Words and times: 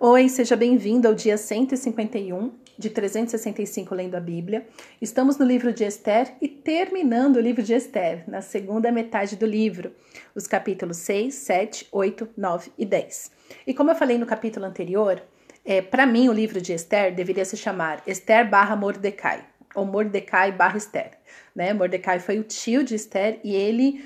Oi, 0.00 0.28
seja 0.28 0.56
bem-vindo 0.56 1.06
ao 1.06 1.14
dia 1.14 1.38
151 1.38 2.52
de 2.76 2.90
365 2.90 3.94
lendo 3.94 4.16
a 4.16 4.20
Bíblia. 4.20 4.66
Estamos 5.00 5.38
no 5.38 5.46
livro 5.46 5.72
de 5.72 5.84
Esther 5.84 6.34
e 6.42 6.48
terminando 6.48 7.36
o 7.36 7.40
livro 7.40 7.62
de 7.62 7.72
Esther, 7.74 8.24
na 8.28 8.42
segunda 8.42 8.90
metade 8.90 9.36
do 9.36 9.46
livro, 9.46 9.94
os 10.34 10.48
capítulos 10.48 10.96
6, 10.96 11.32
7, 11.32 11.88
8, 11.92 12.28
9 12.36 12.72
e 12.76 12.84
10. 12.84 13.30
E 13.68 13.72
como 13.72 13.92
eu 13.92 13.94
falei 13.94 14.18
no 14.18 14.26
capítulo 14.26 14.66
anterior, 14.66 15.22
é, 15.64 15.80
para 15.80 16.04
mim 16.04 16.28
o 16.28 16.32
livro 16.32 16.60
de 16.60 16.72
Esther 16.72 17.14
deveria 17.14 17.44
se 17.44 17.56
chamar 17.56 18.02
Esther 18.04 18.50
barra 18.50 18.74
Mordecai, 18.74 19.46
ou 19.76 19.86
Mordecai 19.86 20.50
barra 20.50 20.76
Esther. 20.76 21.12
Né? 21.54 21.72
Mordecai 21.72 22.18
foi 22.18 22.40
o 22.40 22.44
tio 22.44 22.82
de 22.82 22.96
Esther 22.96 23.38
e 23.44 23.54
ele, 23.54 24.04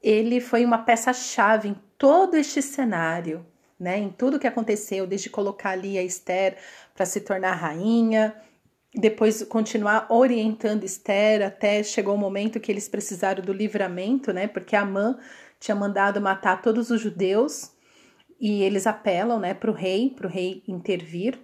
ele 0.00 0.40
foi 0.40 0.64
uma 0.64 0.78
peça-chave 0.78 1.68
em 1.68 1.76
todo 1.98 2.36
este 2.36 2.62
cenário, 2.62 3.44
né, 3.78 3.98
em 3.98 4.10
tudo 4.10 4.38
que 4.38 4.46
aconteceu, 4.46 5.06
desde 5.06 5.30
colocar 5.30 5.70
ali 5.70 5.98
a 5.98 6.02
Esther 6.02 6.56
para 6.94 7.04
se 7.04 7.20
tornar 7.20 7.54
rainha, 7.54 8.34
depois 8.94 9.42
continuar 9.44 10.06
orientando 10.10 10.84
Esther 10.84 11.46
até 11.46 11.82
chegou 11.82 12.14
o 12.14 12.18
momento 12.18 12.58
que 12.58 12.72
eles 12.72 12.88
precisaram 12.88 13.44
do 13.44 13.52
livramento, 13.52 14.32
né, 14.32 14.46
porque 14.46 14.74
Amã 14.74 15.18
tinha 15.60 15.74
mandado 15.74 16.20
matar 16.20 16.62
todos 16.62 16.90
os 16.90 17.00
judeus 17.00 17.72
e 18.40 18.62
eles 18.62 18.86
apelam, 18.86 19.38
né, 19.38 19.52
para 19.52 19.70
o 19.70 19.74
rei, 19.74 20.10
para 20.10 20.26
o 20.26 20.30
rei 20.30 20.62
intervir. 20.66 21.38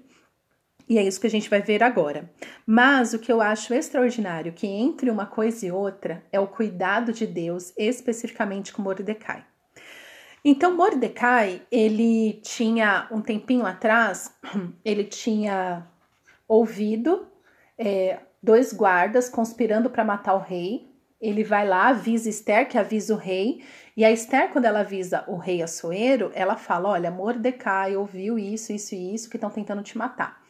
E 0.89 0.99
é 0.99 1.03
isso 1.03 1.21
que 1.21 1.27
a 1.27 1.31
gente 1.31 1.49
vai 1.49 1.63
ver 1.63 1.83
agora. 1.83 2.31
Mas 2.67 3.15
o 3.15 3.19
que 3.19 3.33
eu 3.33 3.41
acho 3.41 3.73
extraordinário 3.73 4.53
que 4.53 4.67
entre 4.67 5.11
uma 5.11 5.27
coisa 5.27 5.67
e 5.67 5.71
outra 5.71 6.25
é 6.33 6.41
o 6.41 6.47
cuidado 6.47 7.13
de 7.13 7.27
Deus, 7.27 7.73
especificamente 7.77 8.73
com 8.73 8.83
Mordecai. 8.83 9.45
Então, 10.45 10.77
Mordecai, 10.77 11.63
ele 11.71 12.41
tinha 12.43 13.07
um 13.11 13.21
tempinho 13.21 13.65
atrás, 13.65 14.35
ele 14.85 15.05
tinha 15.05 15.87
ouvido 16.49 17.29
é, 17.79 18.19
dois 18.43 18.73
guardas 18.73 19.29
conspirando 19.29 19.89
para 19.89 20.05
matar 20.05 20.35
o 20.35 20.41
rei. 20.41 20.91
Ele 21.21 21.45
vai 21.45 21.67
lá, 21.67 21.89
avisa 21.89 22.29
Esther, 22.29 22.69
que 22.69 22.77
avisa 22.77 23.15
o 23.15 23.17
rei, 23.17 23.63
e 23.97 24.05
a 24.05 24.11
Esther, 24.11 24.51
quando 24.51 24.65
ela 24.65 24.81
avisa 24.81 25.23
o 25.29 25.37
rei 25.37 25.63
Assuero, 25.63 26.33
ela 26.35 26.57
fala: 26.57 26.89
Olha, 26.89 27.11
Mordecai 27.11 27.97
ouviu 27.97 28.37
isso, 28.37 28.73
isso 28.73 28.95
e 28.97 29.15
isso, 29.15 29.31
que 29.31 29.37
estão 29.37 29.51
tentando 29.51 29.83
te 29.83 29.97
matar. 29.97 30.43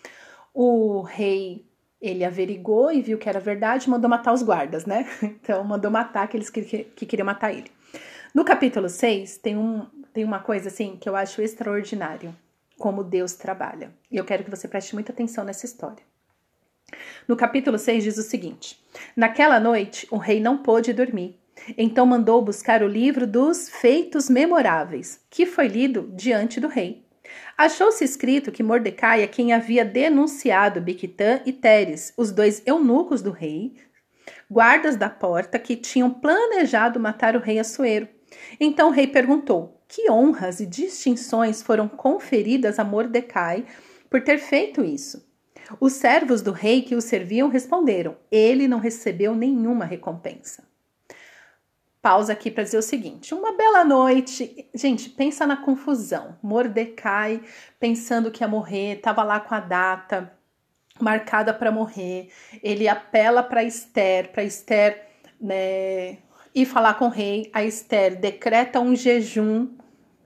O 0.55 1.03
rei 1.03 1.67
ele 2.01 2.25
averigou 2.25 2.91
e 2.91 3.01
viu 3.01 3.19
que 3.19 3.29
era 3.29 3.39
verdade, 3.39 3.89
mandou 3.89 4.09
matar 4.09 4.33
os 4.33 4.43
guardas, 4.43 4.87
né? 4.87 5.07
Então, 5.23 5.63
mandou 5.65 5.91
matar 5.91 6.25
aqueles 6.25 6.49
que, 6.51 6.63
que, 6.63 6.85
que 6.85 7.07
queriam 7.07 7.27
matar 7.27 7.53
ele. 7.53 7.71
No 8.35 8.47
capítulo 8.47 8.89
6, 8.89 9.37
tem, 9.37 9.59
um, 9.59 9.87
tem 10.15 10.25
uma 10.25 10.39
coisa 10.39 10.69
assim 10.69 10.97
que 10.97 11.07
eu 11.07 11.15
acho 11.15 11.43
extraordinário, 11.43 12.35
como 12.79 13.05
Deus 13.05 13.35
trabalha. 13.35 13.93
E 14.11 14.17
eu 14.17 14.25
quero 14.25 14.43
que 14.43 14.51
você 14.51 14.67
preste 14.67 14.95
muita 14.95 15.13
atenção 15.13 15.45
nessa 15.45 15.67
história. 15.67 16.03
No 17.29 17.37
capítulo 17.37 17.79
6 17.79 18.03
diz 18.03 18.17
o 18.17 18.23
seguinte: 18.23 18.83
Naquela 19.15 19.61
noite 19.61 20.07
o 20.11 20.17
rei 20.17 20.41
não 20.41 20.59
pôde 20.59 20.95
dormir. 20.95 21.39
Então 21.77 22.07
mandou 22.07 22.43
buscar 22.43 22.83
o 22.83 22.89
livro 22.89 23.27
dos 23.27 23.69
feitos 23.69 24.31
memoráveis, 24.31 25.21
que 25.29 25.45
foi 25.45 25.69
lido 25.69 26.11
diante 26.15 26.59
do 26.59 26.69
rei. 26.69 27.05
Achou-se 27.57 28.03
escrito 28.03 28.51
que 28.51 28.63
Mordecai 28.63 29.23
é 29.23 29.27
quem 29.27 29.53
havia 29.53 29.85
denunciado 29.85 30.81
Biquitã 30.81 31.41
e 31.45 31.53
Teres, 31.53 32.15
os 32.17 32.33
dois 32.33 32.63
eunucos 32.65 33.21
do 33.21 33.31
rei, 33.31 33.77
guardas 34.51 34.97
da 34.97 35.11
porta 35.11 35.59
que 35.59 35.77
tinham 35.77 36.11
planejado 36.11 36.99
matar 36.99 37.37
o 37.37 37.41
rei 37.41 37.59
Assuero. 37.59 38.09
Então 38.59 38.89
o 38.89 38.93
rei 38.93 39.07
perguntou: 39.07 39.81
Que 39.89 40.11
honras 40.11 40.61
e 40.61 40.67
distinções 40.67 41.63
foram 41.63 41.89
conferidas 41.89 42.79
a 42.79 42.85
Mordecai 42.85 43.65
por 44.09 44.23
ter 44.23 44.39
feito 44.39 44.85
isso? 44.85 45.27
Os 45.81 45.95
servos 45.95 46.43
do 46.43 46.53
rei 46.53 46.83
que 46.83 46.95
o 46.95 47.01
serviam 47.01 47.49
responderam: 47.49 48.17
Ele 48.31 48.69
não 48.69 48.79
recebeu 48.79 49.35
nenhuma 49.35 49.85
recompensa. 49.85 50.65
Pausa 52.01 52.33
aqui 52.33 52.51
para 52.51 52.65
dizer 52.65 52.79
o 52.79 52.83
seguinte: 52.83 53.33
uma 53.35 53.57
bela 53.57 53.85
noite. 53.85 54.69
Gente, 54.75 55.09
pensa 55.11 55.47
na 55.47 55.57
confusão. 55.57 56.37
Mordecai 56.43 57.41
pensando 57.79 58.31
que 58.31 58.43
ia 58.43 58.49
morrer, 58.49 58.97
estava 58.97 59.23
lá 59.23 59.39
com 59.39 59.55
a 59.55 59.61
data 59.61 60.33
marcada 61.01 61.55
para 61.55 61.71
morrer. 61.71 62.31
Ele 62.63 62.89
apela 62.89 63.43
para 63.43 63.65
Esther, 63.65 64.33
para 64.33 64.45
Esther 64.45 65.07
né, 65.41 66.19
e 66.55 66.65
falar 66.67 66.95
com 66.95 67.07
o 67.07 67.11
rei. 67.11 67.51
A 67.53 67.65
Esther 67.65 68.19
decreta 68.19 68.81
um 68.81 68.95
jejum, 68.95 69.69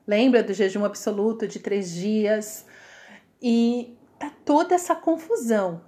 lembra 0.07 0.43
do 0.43 0.53
jejum 0.53 0.85
absoluto 0.85 1.47
de 1.47 1.59
três 1.59 1.95
dias, 1.95 2.67
e 3.41 3.97
tá 4.19 4.33
toda 4.45 4.75
essa 4.75 4.95
confusão. 4.95 5.83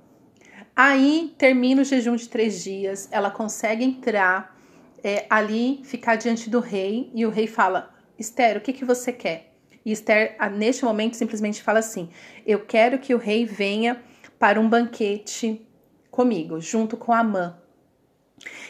Aí 0.74 1.34
termina 1.36 1.82
o 1.82 1.84
jejum 1.84 2.14
de 2.14 2.28
três 2.28 2.62
dias, 2.62 3.08
ela 3.10 3.30
consegue 3.30 3.84
entrar 3.84 4.56
é, 5.02 5.26
ali, 5.28 5.80
ficar 5.84 6.16
diante 6.16 6.48
do 6.48 6.60
rei, 6.60 7.10
e 7.14 7.26
o 7.26 7.30
rei 7.30 7.46
fala: 7.46 7.94
Esther, 8.18 8.56
o 8.56 8.60
que, 8.60 8.72
que 8.72 8.84
você 8.84 9.12
quer? 9.12 9.54
E 9.84 9.92
Esther, 9.92 10.36
neste 10.52 10.84
momento, 10.84 11.16
simplesmente 11.16 11.62
fala 11.62 11.78
assim: 11.78 12.10
Eu 12.46 12.64
quero 12.64 12.98
que 12.98 13.14
o 13.14 13.18
rei 13.18 13.44
venha 13.44 14.02
para 14.38 14.60
um 14.60 14.68
banquete 14.68 15.66
comigo, 16.10 16.60
junto 16.60 16.96
com 16.96 17.12
Amã, 17.12 17.58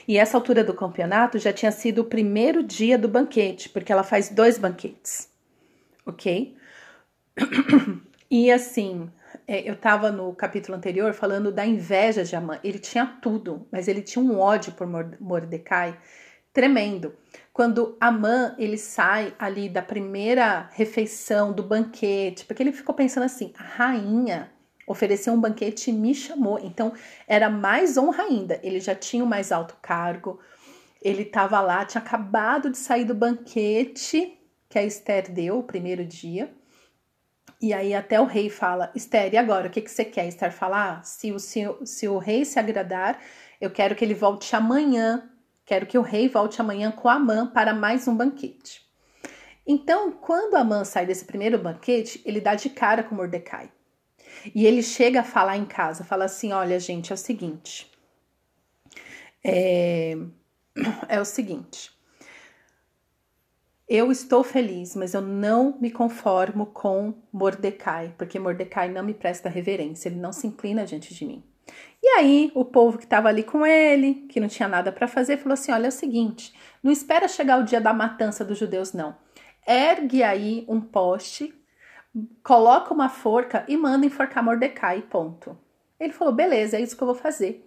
e 0.06 0.18
essa 0.18 0.36
altura 0.36 0.64
do 0.64 0.74
campeonato 0.74 1.38
já 1.38 1.52
tinha 1.52 1.72
sido 1.72 2.02
o 2.02 2.04
primeiro 2.04 2.62
dia 2.62 2.98
do 2.98 3.08
banquete, 3.08 3.68
porque 3.68 3.92
ela 3.92 4.02
faz 4.02 4.28
dois 4.28 4.58
banquetes, 4.58 5.30
ok? 6.06 6.56
E 8.30 8.52
assim, 8.52 9.10
é, 9.46 9.66
eu 9.66 9.72
estava 9.72 10.12
no 10.12 10.34
capítulo 10.34 10.76
anterior 10.76 11.14
falando 11.14 11.50
da 11.50 11.64
inveja 11.64 12.24
de 12.24 12.36
Amã. 12.36 12.60
Ele 12.62 12.78
tinha 12.78 13.06
tudo, 13.06 13.66
mas 13.72 13.88
ele 13.88 14.02
tinha 14.02 14.22
um 14.22 14.38
ódio 14.38 14.72
por 14.72 14.86
Mordecai 15.18 15.98
tremendo. 16.52 17.14
Quando 17.52 17.96
Amã 17.98 18.54
ele 18.58 18.76
sai 18.76 19.34
ali 19.38 19.68
da 19.68 19.80
primeira 19.80 20.68
refeição 20.72 21.52
do 21.52 21.62
banquete, 21.62 22.44
porque 22.44 22.62
ele 22.62 22.72
ficou 22.72 22.94
pensando 22.94 23.24
assim: 23.24 23.52
a 23.58 23.62
rainha 23.62 24.50
ofereceu 24.88 25.32
um 25.32 25.40
banquete 25.40 25.90
e 25.90 25.92
me 25.92 26.14
chamou. 26.14 26.58
Então 26.58 26.92
era 27.26 27.48
mais 27.48 27.96
honra 27.96 28.24
ainda. 28.24 28.58
Ele 28.62 28.80
já 28.80 28.94
tinha 28.94 29.22
o 29.22 29.26
mais 29.26 29.52
alto 29.52 29.76
cargo, 29.80 30.40
ele 31.00 31.22
estava 31.22 31.60
lá, 31.60 31.84
tinha 31.84 32.02
acabado 32.02 32.70
de 32.70 32.78
sair 32.78 33.04
do 33.04 33.14
banquete 33.14 34.36
que 34.68 34.78
a 34.78 34.84
Esther 34.84 35.30
deu 35.30 35.58
o 35.58 35.62
primeiro 35.62 36.04
dia. 36.04 36.52
E 37.60 37.72
aí 37.72 37.94
até 37.94 38.20
o 38.20 38.24
rei 38.24 38.48
fala, 38.48 38.90
Esther, 38.94 39.34
e 39.34 39.36
agora, 39.36 39.66
o 39.66 39.70
que, 39.70 39.80
que 39.80 39.90
você 39.90 40.04
quer? 40.04 40.28
Esther 40.28 40.52
fala, 40.52 40.98
ah, 40.98 41.02
se, 41.02 41.32
o, 41.32 41.38
se, 41.38 41.62
se 41.84 42.06
o 42.06 42.18
rei 42.18 42.44
se 42.44 42.58
agradar, 42.58 43.20
eu 43.60 43.70
quero 43.70 43.96
que 43.96 44.04
ele 44.04 44.14
volte 44.14 44.54
amanhã, 44.54 45.28
quero 45.64 45.86
que 45.86 45.98
o 45.98 46.02
rei 46.02 46.28
volte 46.28 46.60
amanhã 46.60 46.90
com 46.92 47.08
Amã 47.08 47.46
para 47.46 47.74
mais 47.74 48.06
um 48.06 48.16
banquete. 48.16 48.86
Então, 49.66 50.12
quando 50.12 50.54
Amã 50.54 50.84
sai 50.84 51.04
desse 51.04 51.24
primeiro 51.24 51.58
banquete, 51.58 52.22
ele 52.24 52.40
dá 52.40 52.54
de 52.54 52.70
cara 52.70 53.02
com 53.02 53.14
Mordecai. 53.14 53.70
E 54.54 54.66
ele 54.66 54.82
chega 54.82 55.20
a 55.20 55.24
falar 55.24 55.56
em 55.56 55.64
casa, 55.64 56.04
fala 56.04 56.24
assim: 56.24 56.52
olha, 56.52 56.78
gente, 56.78 57.12
é 57.12 57.14
o 57.14 57.18
seguinte. 57.18 57.90
É, 59.44 60.16
é 61.08 61.20
o 61.20 61.24
seguinte. 61.24 61.90
Eu 63.88 64.12
estou 64.12 64.44
feliz, 64.44 64.94
mas 64.94 65.14
eu 65.14 65.22
não 65.22 65.78
me 65.80 65.90
conformo 65.90 66.66
com 66.66 67.14
Mordecai, 67.32 68.14
porque 68.18 68.38
Mordecai 68.38 68.90
não 68.90 69.02
me 69.02 69.14
presta 69.14 69.48
reverência, 69.48 70.10
ele 70.10 70.20
não 70.20 70.30
se 70.30 70.46
inclina 70.46 70.84
diante 70.84 71.14
de 71.14 71.24
mim. 71.24 71.42
E 72.02 72.06
aí, 72.18 72.52
o 72.54 72.66
povo 72.66 72.98
que 72.98 73.04
estava 73.04 73.28
ali 73.28 73.42
com 73.42 73.64
ele, 73.64 74.26
que 74.28 74.40
não 74.40 74.48
tinha 74.48 74.68
nada 74.68 74.92
para 74.92 75.08
fazer, 75.08 75.38
falou 75.38 75.54
assim: 75.54 75.72
olha, 75.72 75.86
é 75.86 75.88
o 75.88 75.92
seguinte, 75.92 76.52
não 76.82 76.92
espera 76.92 77.26
chegar 77.26 77.58
o 77.58 77.64
dia 77.64 77.80
da 77.80 77.92
matança 77.94 78.44
dos 78.44 78.58
judeus, 78.58 78.92
não. 78.92 79.16
Ergue 79.66 80.22
aí 80.22 80.64
um 80.68 80.80
poste 80.80 81.54
coloca 82.42 82.92
uma 82.92 83.08
forca 83.08 83.64
e 83.68 83.76
manda 83.76 84.06
enforcar 84.06 84.42
Mordecai, 84.42 85.02
ponto. 85.02 85.56
Ele 85.98 86.12
falou, 86.12 86.32
beleza, 86.32 86.76
é 86.76 86.80
isso 86.80 86.96
que 86.96 87.02
eu 87.02 87.06
vou 87.06 87.14
fazer. 87.14 87.64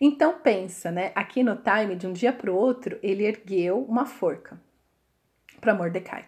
Então 0.00 0.38
pensa, 0.40 0.90
né? 0.90 1.12
Aqui 1.14 1.42
no 1.42 1.56
time, 1.56 1.96
de 1.96 2.06
um 2.06 2.12
dia 2.12 2.32
para 2.32 2.50
o 2.50 2.56
outro, 2.56 2.98
ele 3.02 3.24
ergueu 3.24 3.84
uma 3.88 4.06
forca 4.06 4.60
para 5.60 5.74
Mordecai. 5.74 6.26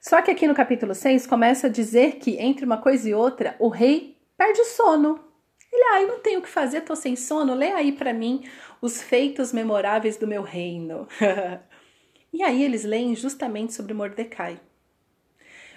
Só 0.00 0.20
que 0.22 0.30
aqui 0.30 0.46
no 0.46 0.54
capítulo 0.54 0.94
6 0.94 1.26
começa 1.26 1.66
a 1.66 1.70
dizer 1.70 2.16
que 2.16 2.38
entre 2.38 2.64
uma 2.64 2.78
coisa 2.78 3.08
e 3.08 3.14
outra, 3.14 3.56
o 3.58 3.68
rei 3.68 4.16
perde 4.36 4.60
o 4.60 4.64
sono. 4.64 5.20
Ele, 5.72 5.82
ah, 5.82 6.06
não 6.06 6.20
tenho 6.20 6.40
o 6.40 6.42
que 6.42 6.48
fazer, 6.48 6.82
tô 6.82 6.94
sem 6.94 7.16
sono, 7.16 7.54
lê 7.54 7.72
aí 7.72 7.92
para 7.92 8.12
mim 8.12 8.44
os 8.80 9.02
feitos 9.02 9.52
memoráveis 9.52 10.16
do 10.16 10.26
meu 10.26 10.42
reino. 10.42 11.08
e 12.32 12.42
aí 12.42 12.62
eles 12.62 12.84
leem 12.84 13.14
justamente 13.14 13.74
sobre 13.74 13.94
Mordecai. 13.94 14.60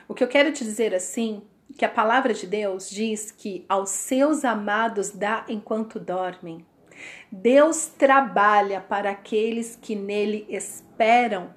O 0.09 0.15
que 0.15 0.23
eu 0.23 0.27
quero 0.27 0.51
te 0.51 0.63
dizer 0.63 0.95
assim, 0.95 1.43
que 1.77 1.85
a 1.85 1.89
palavra 1.89 2.33
de 2.33 2.47
Deus 2.47 2.89
diz 2.89 3.29
que 3.29 3.63
aos 3.69 3.91
seus 3.91 4.43
amados 4.43 5.11
dá 5.11 5.45
enquanto 5.47 5.99
dormem. 5.99 6.65
Deus 7.31 7.85
trabalha 7.85 8.81
para 8.81 9.11
aqueles 9.11 9.75
que 9.75 9.95
nele 9.95 10.47
esperam. 10.49 11.53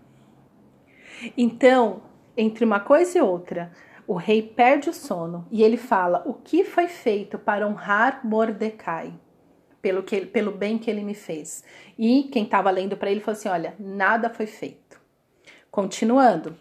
Então, 1.35 2.03
entre 2.37 2.63
uma 2.63 2.79
coisa 2.79 3.17
e 3.17 3.23
outra, 3.23 3.73
o 4.07 4.17
rei 4.17 4.43
perde 4.43 4.91
o 4.91 4.93
sono 4.93 5.49
e 5.51 5.63
ele 5.63 5.79
fala: 5.79 6.23
O 6.27 6.35
que 6.35 6.63
foi 6.63 6.89
feito 6.89 7.39
para 7.39 7.67
honrar 7.67 8.21
Mordecai? 8.23 9.15
Pelo, 9.81 10.03
que, 10.03 10.27
pelo 10.27 10.53
bem 10.53 10.77
que 10.77 10.91
ele 10.91 11.03
me 11.03 11.15
fez. 11.15 11.65
E 11.99 12.25
quem 12.25 12.45
estava 12.45 12.71
lendo 12.71 12.99
para 12.99 13.11
ele 13.11 13.21
falou 13.21 13.39
assim: 13.39 13.49
Olha, 13.49 13.75
nada 13.79 14.29
foi 14.29 14.47
feito. 14.47 15.01
Continuando. 15.71 16.55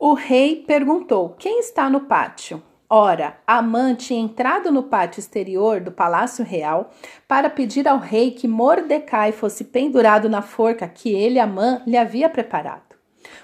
O 0.00 0.14
rei 0.14 0.62
perguntou: 0.64 1.30
Quem 1.30 1.58
está 1.58 1.90
no 1.90 2.02
pátio? 2.02 2.62
Ora, 2.88 3.36
Amã 3.44 3.96
tinha 3.96 4.20
entrado 4.20 4.70
no 4.70 4.84
pátio 4.84 5.18
exterior 5.18 5.80
do 5.80 5.90
palácio 5.90 6.44
real 6.44 6.92
para 7.26 7.50
pedir 7.50 7.88
ao 7.88 7.98
rei 7.98 8.30
que 8.30 8.46
Mordecai 8.46 9.32
fosse 9.32 9.64
pendurado 9.64 10.28
na 10.28 10.40
forca 10.40 10.86
que 10.86 11.12
ele, 11.12 11.40
Amã, 11.40 11.82
lhe 11.84 11.96
havia 11.96 12.30
preparado. 12.30 12.94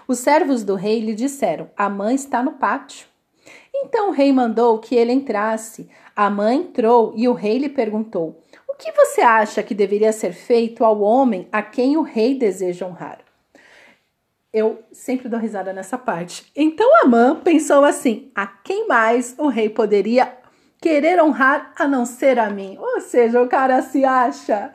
Os 0.07 0.21
servos 0.21 0.63
do 0.63 0.77
rei 0.77 1.01
lhe 1.01 1.13
disseram: 1.13 1.69
Amã 1.77 2.15
está 2.15 2.41
no 2.41 2.53
pátio. 2.53 3.09
Então 3.75 4.11
o 4.11 4.13
rei 4.13 4.33
mandou 4.33 4.79
que 4.79 4.95
ele 4.95 5.13
entrasse. 5.13 5.91
Amã 6.15 6.55
entrou 6.55 7.13
e 7.17 7.27
o 7.27 7.33
rei 7.33 7.59
lhe 7.59 7.69
perguntou: 7.69 8.41
O 8.69 8.75
que 8.75 8.93
você 8.93 9.23
acha 9.23 9.61
que 9.61 9.75
deveria 9.75 10.13
ser 10.13 10.33
feito 10.33 10.85
ao 10.85 11.01
homem 11.01 11.49
a 11.51 11.61
quem 11.63 11.97
o 11.97 12.03
rei 12.03 12.39
deseja 12.39 12.87
honrar? 12.87 13.24
Eu 14.55 14.85
sempre 14.93 15.29
dou 15.29 15.41
risada 15.41 15.73
nessa 15.73 15.99
parte. 15.99 16.49
Então 16.55 16.89
Amã 17.03 17.35
pensou 17.35 17.85
assim: 17.85 18.31
a 18.37 18.47
quem 18.47 18.87
mais 18.87 19.35
o 19.37 19.49
rei 19.49 19.69
poderia 19.69 20.33
querer 20.81 21.21
honrar 21.21 21.73
a 21.77 21.89
não 21.89 22.07
ser 22.07 22.39
a 22.39 22.49
mim? 22.49 22.77
Ou 22.79 23.01
seja, 23.01 23.43
o 23.43 23.49
cara 23.49 23.83
se 23.83 24.05
acha. 24.05 24.73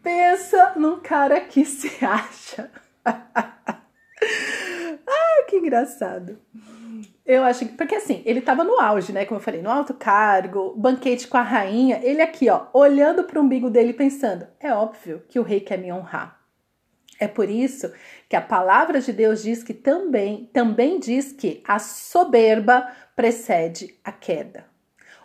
Pensa 0.00 0.74
num 0.76 1.00
cara 1.00 1.40
que 1.40 1.64
se 1.66 2.04
acha. 2.04 2.70
ah, 3.04 3.82
que 5.48 5.56
engraçado. 5.56 6.38
Eu 7.26 7.42
acho 7.42 7.66
que. 7.66 7.72
Porque 7.72 7.96
assim, 7.96 8.22
ele 8.24 8.40
tava 8.40 8.62
no 8.62 8.78
auge, 8.78 9.12
né? 9.12 9.24
Como 9.24 9.40
eu 9.40 9.44
falei, 9.44 9.60
no 9.60 9.68
alto 9.68 9.94
cargo, 9.94 10.74
banquete 10.76 11.26
com 11.26 11.38
a 11.38 11.42
rainha. 11.42 11.98
Ele 12.04 12.22
aqui, 12.22 12.48
ó, 12.48 12.66
olhando 12.72 13.24
para 13.24 13.40
o 13.40 13.42
umbigo 13.42 13.68
dele 13.68 13.92
pensando: 13.92 14.46
é 14.60 14.72
óbvio 14.72 15.24
que 15.28 15.40
o 15.40 15.42
rei 15.42 15.58
quer 15.58 15.76
me 15.76 15.92
honrar. 15.92 16.38
É 17.20 17.26
por 17.26 17.50
isso 17.50 17.92
que 18.28 18.36
a 18.36 18.42
palavra 18.42 19.00
de 19.00 19.12
Deus 19.12 19.42
diz 19.42 19.62
que 19.64 19.72
também, 19.72 20.50
também 20.52 21.00
diz 21.00 21.32
que 21.32 21.62
a 21.66 21.78
soberba 21.78 22.92
precede 23.16 23.98
a 24.04 24.12
queda. 24.12 24.66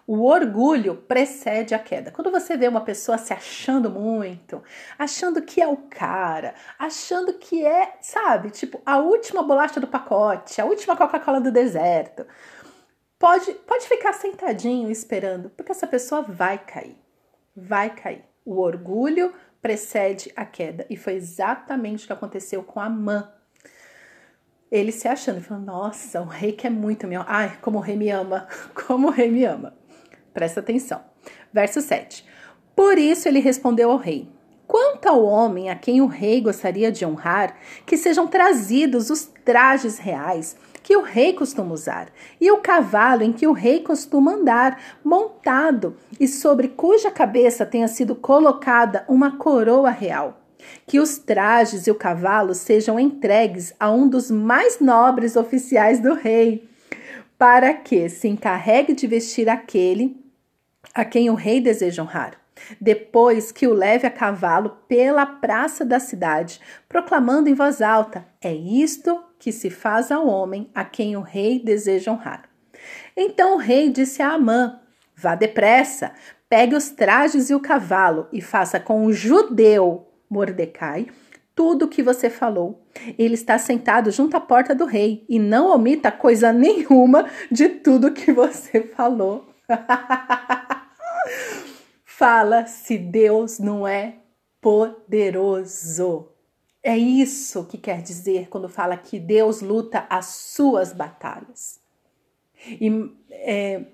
O 0.05 0.25
orgulho 0.25 0.95
precede 0.95 1.73
a 1.73 1.79
queda. 1.79 2.11
Quando 2.11 2.29
você 2.29 2.57
vê 2.57 2.67
uma 2.67 2.81
pessoa 2.81 3.17
se 3.17 3.33
achando 3.33 3.89
muito, 3.89 4.61
achando 4.99 5.41
que 5.41 5.61
é 5.61 5.67
o 5.67 5.77
cara, 5.77 6.53
achando 6.77 7.33
que 7.35 7.65
é, 7.65 7.97
sabe, 8.01 8.49
tipo, 8.49 8.81
a 8.85 8.97
última 8.97 9.43
bolacha 9.43 9.79
do 9.79 9.87
pacote, 9.87 10.59
a 10.59 10.65
última 10.65 10.95
Coca-Cola 10.97 11.39
do 11.39 11.51
deserto, 11.51 12.25
pode, 13.17 13.53
pode 13.53 13.87
ficar 13.87 14.11
sentadinho 14.11 14.91
esperando, 14.91 15.49
porque 15.49 15.71
essa 15.71 15.87
pessoa 15.87 16.21
vai 16.21 16.57
cair. 16.57 16.97
Vai 17.55 17.89
cair. 17.89 18.25
O 18.45 18.59
orgulho 18.59 19.33
precede 19.63 20.29
a 20.35 20.45
queda. 20.45 20.85
E 20.89 20.97
foi 20.97 21.13
exatamente 21.13 22.03
o 22.03 22.07
que 22.07 22.13
aconteceu 22.13 22.61
com 22.61 22.81
Amã. 22.81 23.31
Ele 24.69 24.91
se 24.91 25.07
achando, 25.07 25.41
falando, 25.41 25.67
nossa, 25.67 26.21
o 26.21 26.25
rei 26.25 26.51
quer 26.51 26.69
muito 26.69 27.07
me 27.07 27.15
Ai, 27.15 27.57
como 27.61 27.77
o 27.77 27.81
rei 27.81 27.95
me 27.95 28.09
ama, 28.09 28.47
como 28.85 29.07
o 29.07 29.11
rei 29.11 29.31
me 29.31 29.45
ama. 29.45 29.73
Presta 30.33 30.59
atenção. 30.59 31.01
Verso 31.53 31.79
7. 31.79 32.25
Por 32.75 32.97
isso 32.97 33.27
ele 33.27 33.39
respondeu 33.39 33.89
ao 33.89 33.97
rei: 33.97 34.29
Quanto 34.67 35.07
ao 35.07 35.23
homem 35.23 35.69
a 35.69 35.75
quem 35.75 36.01
o 36.01 36.07
rei 36.07 36.41
gostaria 36.41 36.91
de 36.91 37.05
honrar, 37.05 37.55
que 37.85 37.95
sejam 37.95 38.27
trazidos 38.27 39.09
os 39.09 39.25
trajes 39.45 39.97
reais 39.97 40.57
que 40.83 40.97
o 40.97 41.01
rei 41.01 41.31
costuma 41.31 41.73
usar, 41.73 42.09
e 42.39 42.51
o 42.51 42.57
cavalo 42.57 43.23
em 43.23 43.31
que 43.31 43.47
o 43.47 43.53
rei 43.53 43.79
costuma 43.79 44.33
andar, 44.33 44.79
montado, 45.03 45.95
e 46.19 46.27
sobre 46.27 46.67
cuja 46.67 47.09
cabeça 47.09 47.65
tenha 47.65 47.87
sido 47.87 48.13
colocada 48.13 49.05
uma 49.07 49.37
coroa 49.37 49.89
real. 49.89 50.41
Que 50.85 50.99
os 50.99 51.17
trajes 51.17 51.87
e 51.87 51.91
o 51.91 51.95
cavalo 51.95 52.53
sejam 52.53 52.99
entregues 52.99 53.73
a 53.79 53.89
um 53.89 54.07
dos 54.07 54.29
mais 54.29 54.79
nobres 54.79 55.35
oficiais 55.37 55.99
do 55.99 56.13
rei, 56.13 56.67
para 57.37 57.73
que 57.73 58.09
se 58.09 58.27
encarregue 58.27 58.93
de 58.93 59.07
vestir 59.07 59.49
aquele 59.49 60.21
a 60.93 61.03
quem 61.03 61.29
o 61.29 61.33
rei 61.33 61.59
deseja 61.59 62.03
honrar. 62.03 62.43
Depois 62.79 63.51
que 63.51 63.67
o 63.67 63.73
leve 63.73 64.05
a 64.05 64.11
cavalo 64.11 64.77
pela 64.87 65.25
praça 65.25 65.83
da 65.83 65.99
cidade, 65.99 66.61
proclamando 66.87 67.49
em 67.49 67.53
voz 67.53 67.81
alta: 67.81 68.25
É 68.41 68.53
isto 68.53 69.19
que 69.43 69.51
se 69.51 69.69
faz 69.69 70.09
ao 70.09 70.25
homem 70.25 70.69
a 70.73 70.85
quem 70.85 71.17
o 71.17 71.21
rei 71.21 71.59
deseja 71.59 72.13
honrar. 72.13 72.43
Então 73.15 73.55
o 73.55 73.57
rei 73.57 73.89
disse 73.89 74.21
a 74.21 74.31
Amã: 74.31 74.79
Vá 75.17 75.35
depressa, 75.35 76.13
pegue 76.47 76.73
os 76.73 76.89
trajes 76.91 77.49
e 77.49 77.53
o 77.53 77.59
cavalo 77.59 78.29
e 78.31 78.39
faça 78.39 78.79
com 78.79 79.05
o 79.05 79.11
judeu 79.11 80.07
Mordecai 80.29 81.07
tudo 81.53 81.85
o 81.85 81.87
que 81.89 82.01
você 82.01 82.29
falou. 82.29 82.87
Ele 83.19 83.33
está 83.33 83.57
sentado 83.57 84.11
junto 84.11 84.37
à 84.37 84.39
porta 84.39 84.73
do 84.73 84.85
rei 84.85 85.25
e 85.27 85.37
não 85.37 85.75
omita 85.75 86.09
coisa 86.09 86.53
nenhuma 86.53 87.29
de 87.51 87.67
tudo 87.67 88.13
que 88.13 88.31
você 88.31 88.81
falou. 88.81 89.53
Fala 92.05 92.65
se 92.65 92.97
Deus 92.97 93.59
não 93.59 93.85
é 93.85 94.15
poderoso. 94.61 96.32
É 96.83 96.97
isso 96.97 97.63
que 97.65 97.77
quer 97.77 98.01
dizer 98.01 98.49
quando 98.49 98.67
fala 98.67 98.97
que 98.97 99.17
Deus 99.17 99.61
luta 99.61 100.05
as 100.09 100.25
suas 100.25 100.91
batalhas. 100.91 101.79
E, 102.67 102.91
é, 103.31 103.85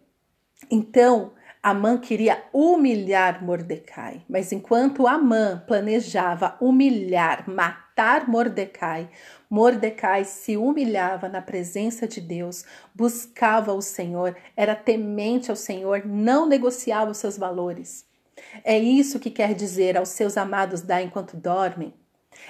então, 0.72 1.34
Amã 1.62 2.00
queria 2.00 2.44
humilhar 2.52 3.44
Mordecai, 3.44 4.24
mas 4.28 4.52
enquanto 4.52 5.06
Amã 5.06 5.64
planejava 5.68 6.58
humilhar, 6.60 7.48
matar 7.48 8.28
Mordecai, 8.28 9.10
Mordecai 9.50 10.24
se 10.26 10.58
humilhava 10.58 11.30
na 11.30 11.42
presença 11.42 12.08
de 12.08 12.22
Deus, 12.22 12.66
buscava 12.96 13.72
o 13.74 13.82
Senhor, 13.82 14.36
era 14.56 14.74
temente 14.76 15.52
ao 15.52 15.56
Senhor, 15.56 16.06
não 16.06 16.48
negociava 16.48 17.12
os 17.12 17.18
seus 17.18 17.38
valores. 17.38 18.06
É 18.64 18.80
isso 18.80 19.20
que 19.20 19.30
quer 19.30 19.54
dizer 19.54 19.98
aos 19.98 20.10
seus 20.10 20.38
amados 20.38 20.82
dar 20.82 21.04
enquanto 21.04 21.38
dormem. 21.38 21.94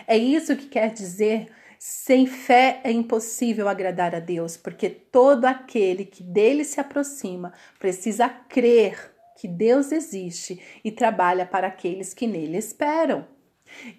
É 0.07 0.17
isso 0.17 0.55
que 0.55 0.67
quer 0.67 0.91
dizer 0.91 1.47
sem 1.79 2.27
fé 2.27 2.81
é 2.83 2.91
impossível 2.91 3.69
agradar 3.69 4.13
a 4.13 4.19
Deus, 4.19 4.57
porque 4.57 4.89
todo 4.89 5.45
aquele 5.45 6.03
que 6.03 6.21
dele 6.21 6.65
se 6.65 6.79
aproxima 6.79 7.53
precisa 7.79 8.27
crer 8.27 9.15
que 9.39 9.47
Deus 9.47 9.93
existe 9.93 10.61
e 10.83 10.91
trabalha 10.91 11.45
para 11.45 11.67
aqueles 11.67 12.13
que 12.13 12.27
nele 12.27 12.57
esperam. 12.57 13.25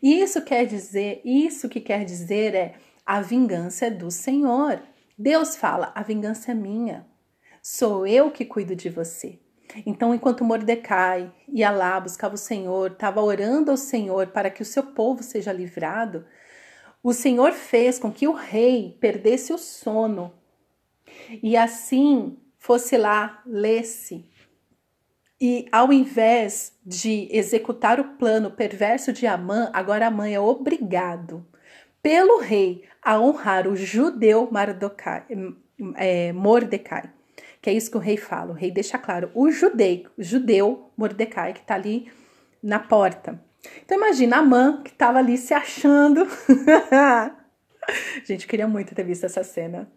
Isso 0.03 0.43
quer 0.43 0.67
dizer, 0.67 1.23
isso 1.25 1.71
que 1.71 1.81
quer 1.81 2.05
dizer 2.05 2.55
é 2.55 2.75
a 3.07 3.23
vingança 3.23 3.87
é 3.87 3.91
do 3.91 4.11
Senhor. 4.11 4.83
Deus 5.19 5.57
fala: 5.57 5.91
a 5.95 6.03
vingança 6.03 6.51
é 6.51 6.55
minha. 6.55 7.07
Sou 7.63 8.07
eu 8.07 8.31
que 8.31 8.45
cuido 8.45 8.77
de 8.77 8.91
você. 8.91 9.39
Então, 9.87 10.15
enquanto 10.15 10.45
Mordecai 10.45 11.33
ia 11.49 11.71
lá, 11.71 11.99
buscava 12.01 12.35
o 12.35 12.39
Senhor, 12.39 12.93
estava 12.93 13.23
orando 13.23 13.71
ao 13.71 13.77
Senhor 13.77 14.29
para 14.29 14.51
que 14.51 14.63
o 14.63 14.67
seu 14.67 14.83
povo 14.83 15.23
seja 15.23 15.53
livrado, 15.53 16.25
o 17.03 17.13
Senhor 17.13 17.53
fez 17.53 17.99
com 17.99 18.13
que 18.13 18.29
o 18.29 18.33
rei 18.33 18.97
perdesse 19.01 19.53
o 19.53 19.59
sono 19.59 20.33
e 21.43 21.57
assim 21.57 22.39
fosse 22.59 22.97
lá, 22.97 23.43
lesse. 23.47 24.29
E 25.41 25.67
ao 25.73 25.91
invés 25.91 26.79
de 26.85 27.27
executar 27.31 27.99
o 27.99 28.17
plano 28.19 28.51
perverso 28.51 29.13
de 29.13 29.27
Amã, 29.27 29.71
agora 29.73 30.09
Amã 30.09 30.29
é 30.29 30.39
obrigado 30.39 31.47
pelo 32.03 32.39
rei 32.41 32.85
a 33.03 33.19
honrar 33.19 33.67
o 33.67 33.75
judeu 33.75 34.51
é, 35.97 36.33
Mordecai 36.35 37.11
que 37.61 37.71
é 37.71 37.73
isso 37.73 37.91
que 37.91 37.97
o 37.97 38.01
rei 38.01 38.17
fala. 38.17 38.53
O 38.53 38.55
rei 38.55 38.71
deixa 38.71 38.99
claro, 38.99 39.31
o 39.35 39.51
judeu, 39.51 40.05
judeu 40.19 40.91
Mordecai, 40.97 41.53
que 41.53 41.61
está 41.61 41.75
ali 41.75 42.11
na 42.63 42.79
porta. 42.79 43.41
Então 43.85 43.97
imagina 43.97 44.39
a 44.39 44.43
mãe 44.43 44.83
que 44.83 44.91
estava 44.91 45.19
ali 45.19 45.37
se 45.37 45.53
achando. 45.53 46.27
Gente, 48.25 48.45
eu 48.45 48.49
queria 48.49 48.69
muito 48.69 48.95
ter 48.95 49.05
visto 49.05 49.25
essa 49.25 49.43
cena. 49.43 49.91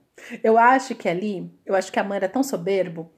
Eu 0.44 0.58
acho 0.58 0.96
que 0.96 1.08
ali, 1.08 1.52
eu 1.66 1.76
acho 1.76 1.92
que 1.92 2.00
a 2.00 2.04
mãe 2.04 2.18
era 2.18 2.30
tão 2.30 2.44
soberbo 2.44 3.12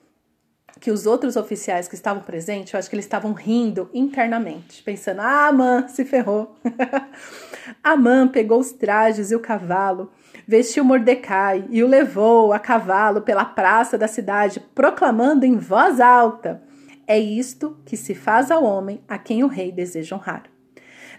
que 0.79 0.91
os 0.91 1.05
outros 1.05 1.35
oficiais 1.35 1.87
que 1.87 1.95
estavam 1.95 2.21
presentes, 2.21 2.73
eu 2.73 2.79
acho 2.79 2.89
que 2.89 2.95
eles 2.95 3.05
estavam 3.05 3.33
rindo 3.33 3.89
internamente, 3.93 4.83
pensando: 4.83 5.21
ah, 5.21 5.47
Amã 5.47 5.87
se 5.87 6.03
ferrou. 6.05 6.55
Amã 7.83 8.27
pegou 8.27 8.59
os 8.59 8.71
trajes 8.71 9.31
e 9.31 9.35
o 9.35 9.39
cavalo 9.39 10.11
vestiu 10.47 10.83
Mordecai 10.83 11.65
e 11.69 11.83
o 11.83 11.87
levou 11.87 12.53
a 12.53 12.59
cavalo 12.59 13.21
pela 13.21 13.45
praça 13.45 13.97
da 13.97 14.07
cidade, 14.07 14.59
proclamando 14.73 15.45
em 15.45 15.57
voz 15.57 15.99
alta: 15.99 16.61
É 17.07 17.17
isto 17.17 17.77
que 17.85 17.97
se 17.97 18.13
faz 18.13 18.51
ao 18.51 18.63
homem 18.63 19.01
a 19.07 19.17
quem 19.17 19.43
o 19.43 19.47
rei 19.47 19.71
deseja 19.71 20.15
honrar. 20.15 20.54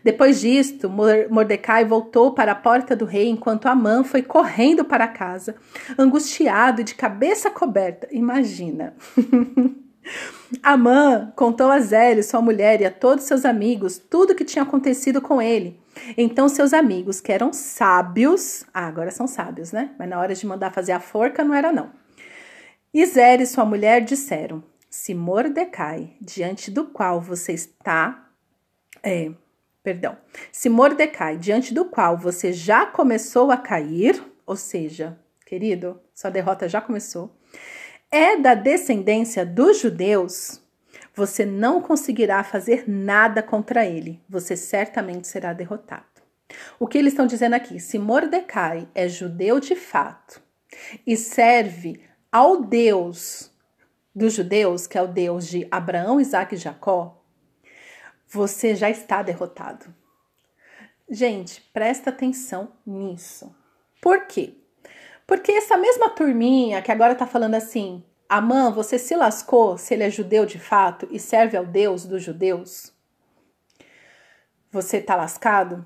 Depois 0.07 0.41
disto, 0.41 0.89
Mordecai 0.89 1.85
voltou 1.85 2.33
para 2.33 2.53
a 2.53 2.55
porta 2.55 2.95
do 2.95 3.05
rei 3.05 3.29
enquanto 3.29 3.67
Amã 3.67 4.05
foi 4.05 4.23
correndo 4.23 4.85
para 4.85 5.09
casa, 5.09 5.57
angustiado 5.99 6.81
e 6.81 6.85
de 6.85 6.95
cabeça 6.95 7.51
coberta. 7.51 8.07
Imagina. 8.13 8.95
Amã 10.63 11.33
contou 11.35 11.73
a 11.73 11.81
Zélio, 11.81 12.23
sua 12.23 12.41
mulher, 12.41 12.81
e 12.81 12.85
a 12.85 12.91
todos 12.93 13.25
seus 13.25 13.45
amigos 13.45 13.99
tudo 13.99 14.31
o 14.31 14.37
que 14.37 14.45
tinha 14.45 14.63
acontecido 14.63 15.21
com 15.21 15.43
ele. 15.43 15.81
Então 16.17 16.49
seus 16.49 16.73
amigos, 16.73 17.21
que 17.21 17.33
eram 17.33 17.53
sábios, 17.53 18.65
ah, 18.73 18.87
agora 18.87 19.11
são 19.11 19.27
sábios, 19.27 19.73
né? 19.73 19.91
Mas 19.99 20.09
na 20.09 20.21
hora 20.21 20.37
de 20.37 20.47
mandar 20.47 20.71
fazer 20.71 20.93
a 20.93 21.01
forca 21.01 21.43
não 21.43 21.53
era 21.53 21.73
não. 21.73 21.91
E 22.95 23.05
Zélio 23.05 23.43
e 23.43 23.47
sua 23.49 23.65
mulher 23.65 24.03
disseram: 24.03 24.63
Se 24.89 25.13
Mordecai, 25.15 26.13
diante 26.21 26.71
do 26.71 26.85
qual 26.85 27.21
você 27.21 27.55
está, 27.55 28.29
é, 29.03 29.33
perdão, 29.87 30.17
se 30.51 30.69
Mordecai, 30.69 31.37
diante 31.37 31.73
do 31.73 31.85
qual 31.85 32.19
você 32.19 32.53
já 32.53 32.87
começou 32.87 33.53
a 33.53 33.57
cair, 33.57 34.21
ou 34.45 34.57
seja, 34.57 35.17
querido, 35.47 36.01
sua 36.13 36.29
derrota 36.29 36.69
já 36.69 36.81
começou, 36.81 37.33
é 38.11 38.37
da 38.37 38.57
descendência 38.57 39.47
dos 39.47 39.79
judeus, 39.79 40.61
você 41.15 41.47
não 41.47 41.81
conseguirá 41.81 42.43
fazer 42.43 42.83
nada 42.89 43.45
contra 43.45 43.87
ele. 43.87 44.21
Você 44.29 44.57
certamente 44.57 45.29
será 45.29 45.53
derrotado. 45.53 46.05
O 46.81 46.89
que 46.89 46.99
eles 46.99 47.13
estão 47.13 47.29
dizendo 47.29 47.55
aqui? 47.55 47.79
Se 47.79 47.97
Mordecai 47.97 48.89
é 48.93 49.09
judeu 49.09 49.61
de 49.61 49.77
fato 49.77 50.43
e 51.07 51.17
serve 51.17 52.01
ao 52.33 52.61
Deus 52.61 53.53
dos 54.13 54.33
judeus, 54.33 54.85
que 54.89 54.99
é 54.99 55.03
o 55.03 55.07
Deus 55.07 55.47
de 55.47 55.69
Abraão, 55.71 56.21
Isaac 56.21 56.57
e 56.57 56.59
Jacó, 56.59 57.16
você 58.29 58.75
já 58.75 58.91
está 58.91 59.23
derrotado. 59.23 59.87
Gente, 61.09 61.61
presta 61.73 62.11
atenção 62.11 62.73
nisso. 62.85 63.55
Por 64.01 64.27
quê? 64.27 64.55
Porque 65.27 65.53
essa 65.53 65.77
mesma 65.77 66.11
turminha 66.11 66.83
que 66.83 66.91
agora 66.91 67.15
tá 67.15 67.27
falando 67.27 67.55
assim, 67.55 68.05
Amã, 68.29 68.73
você 68.73 68.99
se 68.99 69.15
lascou 69.15 69.79
se 69.79 69.95
ele 69.95 70.03
é 70.05 70.11
judeu 70.11 70.45
de 70.45 70.59
fato 70.59 71.07
e 71.11 71.19
serve 71.19 71.57
ao 71.57 71.65
Deus 71.65 72.05
dos 72.05 72.23
judeus? 72.23 72.93
Você 74.71 75.01
tá 75.01 75.15
lascado? 75.15 75.85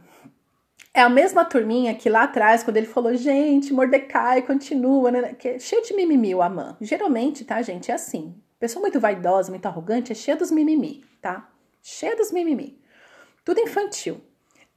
É 0.92 1.02
a 1.02 1.08
mesma 1.08 1.44
turminha 1.44 1.94
que 1.94 2.08
lá 2.08 2.24
atrás, 2.24 2.64
quando 2.64 2.78
ele 2.78 2.86
falou, 2.86 3.14
gente, 3.14 3.72
Mordecai 3.72 4.42
continua, 4.42 5.10
né? 5.10 5.34
Que 5.34 5.48
é 5.48 5.58
cheio 5.58 5.82
de 5.82 5.94
mimimi 5.94 6.34
o 6.34 6.42
Amã. 6.42 6.76
Geralmente, 6.80 7.44
tá, 7.44 7.62
gente, 7.62 7.90
é 7.90 7.94
assim. 7.94 8.34
Pessoa 8.58 8.82
muito 8.82 8.98
vaidosa, 8.98 9.50
muito 9.50 9.66
arrogante, 9.66 10.12
é 10.12 10.14
cheia 10.14 10.36
dos 10.36 10.50
mimimi, 10.50 11.04
tá? 11.20 11.48
Cheia 11.82 12.16
dos 12.16 12.30
mimimi. 12.30 12.80
Tudo 13.44 13.60
infantil. 13.60 14.20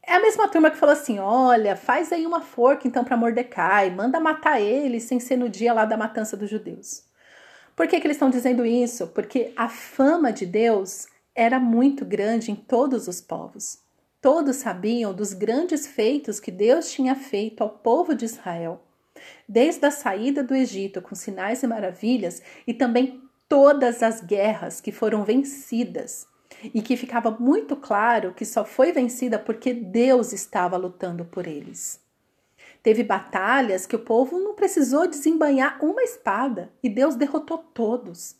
É 0.05 0.15
a 0.15 0.21
mesma 0.21 0.47
turma 0.47 0.69
que 0.69 0.77
falou 0.77 0.93
assim: 0.93 1.19
olha, 1.19 1.75
faz 1.75 2.11
aí 2.11 2.25
uma 2.25 2.41
forca 2.41 2.87
então 2.87 3.03
para 3.03 3.17
Mordecai, 3.17 3.89
manda 3.89 4.19
matar 4.19 4.59
ele 4.59 4.99
sem 4.99 5.19
ser 5.19 5.37
no 5.37 5.49
dia 5.49 5.73
lá 5.73 5.85
da 5.85 5.97
matança 5.97 6.35
dos 6.35 6.49
judeus. 6.49 7.03
Por 7.75 7.87
que, 7.87 7.99
que 7.99 8.05
eles 8.05 8.17
estão 8.17 8.29
dizendo 8.29 8.65
isso? 8.65 9.07
Porque 9.07 9.51
a 9.55 9.67
fama 9.67 10.31
de 10.31 10.45
Deus 10.45 11.07
era 11.33 11.59
muito 11.59 12.05
grande 12.05 12.51
em 12.51 12.55
todos 12.55 13.07
os 13.07 13.19
povos. 13.19 13.79
Todos 14.21 14.57
sabiam 14.57 15.13
dos 15.13 15.33
grandes 15.33 15.87
feitos 15.87 16.39
que 16.39 16.51
Deus 16.51 16.91
tinha 16.91 17.15
feito 17.15 17.61
ao 17.61 17.69
povo 17.69 18.13
de 18.13 18.25
Israel, 18.25 18.81
desde 19.49 19.85
a 19.85 19.91
saída 19.91 20.43
do 20.43 20.53
Egito 20.53 21.01
com 21.01 21.15
sinais 21.15 21.63
e 21.63 21.67
maravilhas, 21.67 22.41
e 22.65 22.73
também 22.73 23.21
todas 23.49 24.03
as 24.03 24.21
guerras 24.21 24.79
que 24.79 24.91
foram 24.91 25.25
vencidas 25.25 26.27
e 26.73 26.81
que 26.81 26.95
ficava 26.95 27.31
muito 27.31 27.75
claro 27.75 28.33
que 28.33 28.45
só 28.45 28.63
foi 28.63 28.91
vencida 28.91 29.39
porque 29.39 29.73
Deus 29.73 30.31
estava 30.31 30.77
lutando 30.77 31.25
por 31.25 31.47
eles. 31.47 31.99
Teve 32.81 33.03
batalhas 33.03 33.85
que 33.85 33.95
o 33.95 33.99
povo 33.99 34.39
não 34.39 34.53
precisou 34.53 35.07
desembanhar 35.07 35.83
uma 35.83 36.03
espada 36.03 36.71
e 36.83 36.89
Deus 36.89 37.15
derrotou 37.15 37.57
todos. 37.57 38.35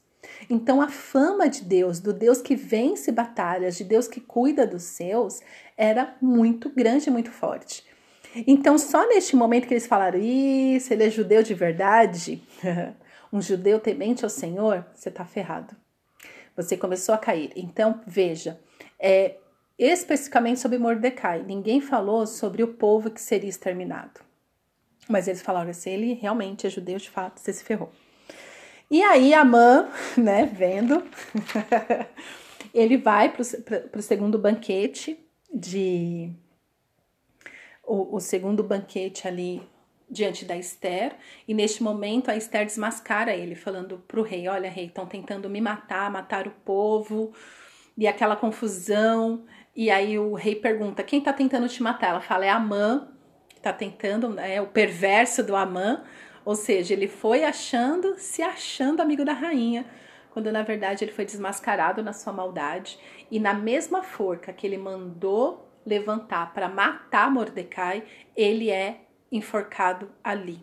Então 0.49 0.81
a 0.81 0.89
fama 0.89 1.49
de 1.49 1.63
Deus, 1.63 1.99
do 1.99 2.13
Deus 2.13 2.41
que 2.41 2.55
vence 2.55 3.11
batalhas, 3.11 3.77
de 3.77 3.83
Deus 3.83 4.07
que 4.07 4.21
cuida 4.21 4.67
dos 4.67 4.83
seus, 4.83 5.41
era 5.77 6.15
muito 6.21 6.69
grande 6.69 7.09
e 7.09 7.11
muito 7.11 7.31
forte. 7.31 7.83
Então, 8.47 8.79
só 8.79 9.07
neste 9.07 9.35
momento 9.35 9.67
que 9.67 9.73
eles 9.75 9.85
falaram, 9.85 10.19
isso, 10.19 10.91
ele 10.91 11.03
é 11.03 11.09
judeu 11.09 11.43
de 11.43 11.53
verdade, 11.53 12.41
um 13.31 13.39
judeu 13.39 13.79
temente 13.79 14.23
ao 14.23 14.29
Senhor, 14.29 14.83
você 14.95 15.09
está 15.09 15.23
ferrado 15.23 15.75
você 16.55 16.77
começou 16.77 17.13
a 17.13 17.17
cair. 17.17 17.51
Então, 17.55 18.01
veja, 18.05 18.59
é, 18.99 19.37
especificamente 19.77 20.59
sobre 20.59 20.77
Mordecai, 20.77 21.43
ninguém 21.43 21.81
falou 21.81 22.25
sobre 22.27 22.63
o 22.63 22.67
povo 22.67 23.09
que 23.09 23.21
seria 23.21 23.49
exterminado. 23.49 24.21
Mas 25.07 25.27
eles 25.27 25.41
falaram 25.41 25.73
se 25.73 25.89
ele 25.89 26.13
realmente 26.13 26.65
é 26.65 26.69
judeu 26.69 26.97
de 26.97 27.09
fato, 27.09 27.39
você 27.39 27.51
se 27.51 27.63
ferrou. 27.63 27.91
E 28.89 29.01
aí 29.01 29.33
Amã, 29.33 29.89
né, 30.15 30.45
vendo, 30.45 31.03
ele 32.73 32.97
vai 32.97 33.31
para 33.31 33.41
o 33.99 34.01
segundo 34.01 34.37
banquete 34.37 35.19
de 35.53 36.31
o, 37.83 38.15
o, 38.15 38.19
segundo 38.19 38.63
banquete 38.63 39.27
ali 39.27 39.61
diante 40.13 40.45
da 40.45 40.55
Esther, 40.55 41.15
e 41.47 41.53
neste 41.53 41.81
momento 41.81 42.29
a 42.29 42.37
Esther 42.37 42.65
desmascara 42.65 43.33
ele, 43.33 43.55
falando 43.55 43.97
para 44.07 44.19
o 44.19 44.23
rei: 44.23 44.47
Olha, 44.47 44.69
rei, 44.69 44.85
estão 44.85 45.05
tentando 45.05 45.49
me 45.49 45.59
matar, 45.59 46.09
matar 46.11 46.47
o 46.47 46.51
povo, 46.51 47.33
e 47.97 48.07
aquela 48.07 48.35
confusão. 48.35 49.43
E 49.75 49.89
aí 49.89 50.17
o 50.17 50.35
rei 50.35 50.55
pergunta: 50.55 51.03
Quem 51.03 51.19
está 51.19 51.33
tentando 51.33 51.67
te 51.67 51.81
matar? 51.81 52.11
Ela 52.11 52.21
fala: 52.21 52.45
É 52.45 52.49
Amã, 52.49 53.09
está 53.55 53.73
tentando, 53.73 54.39
é 54.39 54.61
o 54.61 54.67
perverso 54.67 55.43
do 55.43 55.55
Amã. 55.55 56.03
Ou 56.45 56.55
seja, 56.55 56.93
ele 56.93 57.07
foi 57.07 57.43
achando, 57.43 58.15
se 58.17 58.41
achando 58.41 59.01
amigo 59.01 59.23
da 59.23 59.31
rainha, 59.31 59.85
quando 60.31 60.51
na 60.51 60.61
verdade 60.61 61.03
ele 61.03 61.11
foi 61.11 61.25
desmascarado 61.25 62.03
na 62.03 62.13
sua 62.13 62.33
maldade. 62.33 62.99
E 63.31 63.39
na 63.39 63.53
mesma 63.53 64.03
forca 64.03 64.53
que 64.53 64.67
ele 64.67 64.77
mandou 64.77 65.69
levantar 65.85 66.53
para 66.53 66.67
matar 66.67 67.31
Mordecai, 67.31 68.03
ele 68.35 68.69
é 68.69 69.02
enforcado 69.35 70.09
ali. 70.23 70.61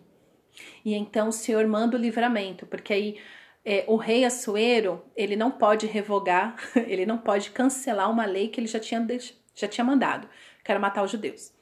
E 0.83 0.93
então 0.93 1.29
o 1.29 1.31
Senhor 1.31 1.65
manda 1.67 1.97
o 1.97 1.99
livramento, 1.99 2.65
porque 2.65 2.93
aí 2.93 3.19
é, 3.63 3.85
o 3.87 3.95
rei 3.95 4.25
Assuero 4.25 5.03
ele 5.15 5.35
não 5.35 5.51
pode 5.51 5.85
revogar, 5.85 6.55
ele 6.87 7.05
não 7.05 7.17
pode 7.17 7.51
cancelar 7.51 8.09
uma 8.09 8.25
lei 8.25 8.47
que 8.47 8.59
ele 8.59 8.67
já 8.67 8.79
tinha, 8.79 9.05
já 9.53 9.67
tinha 9.67 9.85
mandado, 9.85 10.27
que 10.63 10.71
era 10.71 10.79
matar 10.79 11.03
os 11.03 11.11
judeus. 11.11 11.53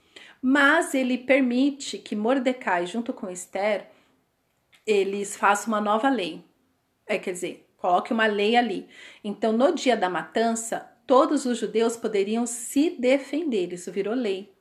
Mas 0.41 0.93
ele 0.93 1.17
permite 1.17 1.97
que 1.97 2.15
Mordecai, 2.15 2.85
junto 2.85 3.11
com 3.11 3.29
Esther, 3.29 3.87
eles 4.85 5.35
façam 5.35 5.73
uma 5.73 5.81
nova 5.81 6.09
lei. 6.09 6.43
É, 7.05 7.17
quer 7.17 7.31
dizer, 7.31 7.67
coloque 7.77 8.13
uma 8.13 8.25
lei 8.25 8.55
ali. 8.55 8.87
Então, 9.23 9.51
no 9.51 9.73
dia 9.73 9.97
da 9.97 10.09
matança, 10.09 10.89
todos 11.05 11.45
os 11.45 11.57
judeus 11.57 11.97
poderiam 11.97 12.45
se 12.45 12.91
defender. 12.91 13.73
Isso 13.73 13.91
virou 13.91 14.13
lei. 14.13 14.53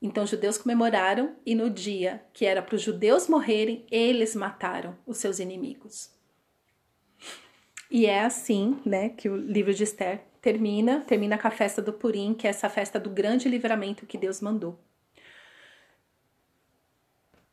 Então, 0.00 0.24
os 0.24 0.30
judeus 0.30 0.56
comemoraram 0.56 1.34
e 1.44 1.54
no 1.54 1.68
dia 1.68 2.22
que 2.32 2.46
era 2.46 2.62
para 2.62 2.76
os 2.76 2.82
judeus 2.82 3.28
morrerem, 3.28 3.84
eles 3.90 4.34
mataram 4.34 4.96
os 5.04 5.18
seus 5.18 5.40
inimigos. 5.40 6.10
E 7.90 8.06
é 8.06 8.20
assim, 8.24 8.80
né, 8.84 9.08
que 9.08 9.28
o 9.28 9.36
livro 9.36 9.74
de 9.74 9.82
Esther 9.82 10.20
termina, 10.40 11.00
termina 11.00 11.38
com 11.38 11.48
a 11.48 11.50
festa 11.50 11.82
do 11.82 11.92
Purim, 11.92 12.34
que 12.34 12.46
é 12.46 12.50
essa 12.50 12.68
festa 12.68 13.00
do 13.00 13.10
grande 13.10 13.48
livramento 13.48 14.06
que 14.06 14.18
Deus 14.18 14.40
mandou. 14.40 14.78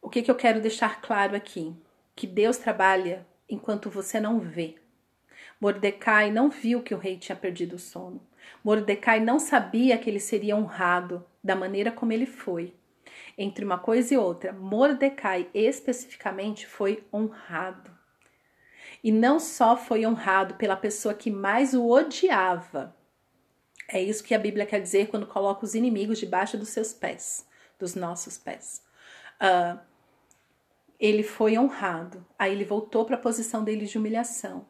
O 0.01 0.09
que, 0.09 0.21
que 0.21 0.29
eu 0.29 0.35
quero 0.35 0.61
deixar 0.61 1.01
claro 1.01 1.35
aqui? 1.35 1.75
Que 2.15 2.27
Deus 2.27 2.57
trabalha 2.57 3.25
enquanto 3.49 3.89
você 3.89 4.19
não 4.19 4.39
vê. 4.39 4.75
Mordecai 5.59 6.29
não 6.29 6.49
viu 6.49 6.83
que 6.83 6.93
o 6.93 6.97
rei 6.97 7.17
tinha 7.17 7.35
perdido 7.35 7.77
o 7.77 7.79
sono. 7.79 8.21
Mordecai 8.63 9.19
não 9.19 9.39
sabia 9.39 9.97
que 9.97 10.09
ele 10.09 10.19
seria 10.19 10.55
honrado 10.55 11.25
da 11.45 11.55
maneira 11.55 11.91
como 11.91 12.11
ele 12.11 12.25
foi. 12.25 12.73
Entre 13.37 13.63
uma 13.63 13.77
coisa 13.77 14.15
e 14.15 14.17
outra, 14.17 14.51
Mordecai 14.51 15.47
especificamente 15.53 16.65
foi 16.65 17.05
honrado. 17.13 17.91
E 19.03 19.11
não 19.11 19.39
só 19.39 19.77
foi 19.77 20.07
honrado 20.07 20.55
pela 20.55 20.75
pessoa 20.75 21.13
que 21.13 21.29
mais 21.29 21.75
o 21.75 21.87
odiava. 21.87 22.95
É 23.87 24.01
isso 24.01 24.23
que 24.23 24.33
a 24.33 24.39
Bíblia 24.39 24.65
quer 24.65 24.81
dizer 24.81 25.07
quando 25.09 25.27
coloca 25.27 25.63
os 25.63 25.75
inimigos 25.75 26.17
debaixo 26.17 26.57
dos 26.57 26.69
seus 26.69 26.91
pés, 26.91 27.47
dos 27.77 27.93
nossos 27.93 28.39
pés. 28.39 28.81
Uh, 29.35 29.79
ele 30.99 31.21
foi 31.21 31.59
honrado. 31.59 32.25
Aí 32.39 32.51
ele 32.51 32.65
voltou 32.65 33.05
para 33.05 33.17
a 33.17 33.19
posição 33.19 33.63
dele 33.63 33.85
de 33.85 33.99
humilhação. 33.99 34.65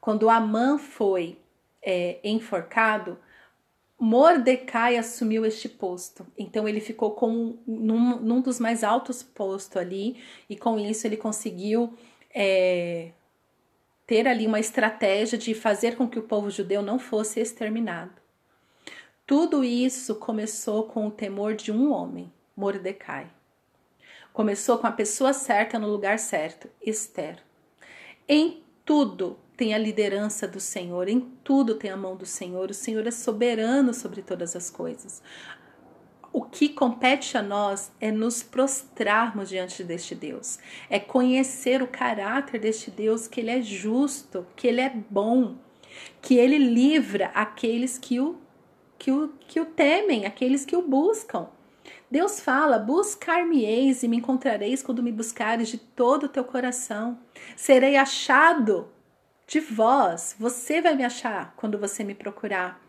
Quando 0.00 0.30
Amã 0.30 0.78
foi 0.78 1.40
é, 1.82 2.20
enforcado, 2.22 3.18
Mordecai 4.00 4.96
assumiu 4.96 5.44
este 5.44 5.68
posto. 5.68 6.26
Então 6.38 6.66
ele 6.66 6.80
ficou 6.80 7.10
com 7.10 7.58
num, 7.66 8.18
num 8.18 8.40
dos 8.40 8.58
mais 8.58 8.82
altos 8.82 9.22
postos 9.22 9.76
ali, 9.76 10.16
e 10.48 10.56
com 10.56 10.78
isso 10.78 11.06
ele 11.06 11.18
conseguiu 11.18 11.92
é, 12.34 13.10
ter 14.06 14.26
ali 14.26 14.46
uma 14.46 14.58
estratégia 14.58 15.36
de 15.36 15.52
fazer 15.52 15.96
com 15.96 16.08
que 16.08 16.18
o 16.18 16.22
povo 16.22 16.48
judeu 16.50 16.80
não 16.80 16.98
fosse 16.98 17.40
exterminado. 17.40 18.12
Tudo 19.26 19.62
isso 19.62 20.14
começou 20.14 20.84
com 20.84 21.06
o 21.06 21.10
temor 21.10 21.54
de 21.54 21.70
um 21.70 21.92
homem, 21.92 22.32
Mordecai. 22.56 23.30
Começou 24.32 24.78
com 24.78 24.86
a 24.86 24.92
pessoa 24.92 25.34
certa 25.34 25.78
no 25.78 25.88
lugar 25.88 26.18
certo, 26.18 26.70
Esther. 26.80 27.38
Em 28.26 28.62
tudo 28.82 29.38
tem 29.60 29.74
a 29.74 29.78
liderança 29.78 30.48
do 30.48 30.58
Senhor, 30.58 31.06
em 31.06 31.20
tudo 31.44 31.74
tem 31.74 31.90
a 31.90 31.96
mão 31.96 32.16
do 32.16 32.24
Senhor. 32.24 32.70
O 32.70 32.74
Senhor 32.74 33.06
é 33.06 33.10
soberano 33.10 33.92
sobre 33.92 34.22
todas 34.22 34.56
as 34.56 34.70
coisas. 34.70 35.22
O 36.32 36.40
que 36.40 36.70
compete 36.70 37.36
a 37.36 37.42
nós 37.42 37.92
é 38.00 38.10
nos 38.10 38.42
prostrarmos 38.42 39.50
diante 39.50 39.84
deste 39.84 40.14
Deus, 40.14 40.58
é 40.88 40.98
conhecer 40.98 41.82
o 41.82 41.86
caráter 41.86 42.58
deste 42.58 42.90
Deus, 42.90 43.28
que 43.28 43.38
ele 43.38 43.50
é 43.50 43.60
justo, 43.60 44.46
que 44.56 44.66
ele 44.66 44.80
é 44.80 44.88
bom, 44.88 45.58
que 46.22 46.36
ele 46.36 46.56
livra 46.56 47.26
aqueles 47.34 47.98
que 47.98 48.18
o 48.18 48.38
que 48.98 49.12
o, 49.12 49.28
que 49.46 49.60
o 49.60 49.66
temem, 49.66 50.24
aqueles 50.24 50.64
que 50.64 50.74
o 50.74 50.80
buscam. 50.80 51.50
Deus 52.10 52.40
fala: 52.40 52.78
Buscar-me-eis 52.78 54.02
e 54.02 54.08
me 54.08 54.16
encontrareis 54.16 54.82
quando 54.82 55.02
me 55.02 55.12
buscares 55.12 55.68
de 55.68 55.76
todo 55.76 56.24
o 56.24 56.28
teu 56.30 56.44
coração. 56.44 57.18
Serei 57.54 57.96
achado 57.96 58.88
de 59.50 59.58
vós, 59.58 60.36
você 60.38 60.80
vai 60.80 60.94
me 60.94 61.04
achar 61.04 61.52
quando 61.56 61.76
você 61.76 62.04
me 62.04 62.14
procurar. 62.14 62.80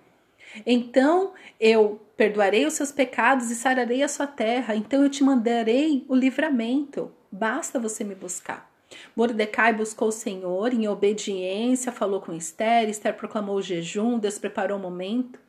Então 0.64 1.34
eu 1.60 2.00
perdoarei 2.16 2.68
os 2.68 2.76
seus 2.76 2.92
pecados 2.92 3.50
e 3.50 3.56
sararei 3.56 4.04
a 4.04 4.08
sua 4.08 4.28
terra. 4.28 4.76
Então 4.76 5.02
eu 5.02 5.10
te 5.10 5.24
mandarei 5.24 6.06
o 6.08 6.14
livramento. 6.14 7.12
Basta 7.32 7.80
você 7.80 8.04
me 8.04 8.14
buscar. 8.14 8.72
Mordecai 9.16 9.74
buscou 9.74 10.10
o 10.10 10.12
Senhor 10.12 10.72
em 10.72 10.88
obediência, 10.88 11.92
falou 11.92 12.22
com 12.22 12.32
Esther, 12.32 12.88
Esther 12.90 13.16
proclamou 13.16 13.56
o 13.56 13.62
jejum, 13.62 14.20
Deus 14.20 14.38
preparou 14.38 14.78
o 14.78 14.82
momento. 14.82 15.40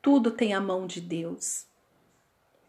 Tudo 0.00 0.30
tem 0.30 0.54
a 0.54 0.60
mão 0.60 0.86
de 0.86 1.00
Deus. 1.00 1.66